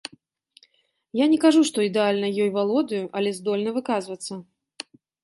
[1.19, 4.33] Я не кажу, што ідэальна ёй валодаю, але здольны выказвацца.